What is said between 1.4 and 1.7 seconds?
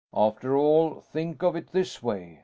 of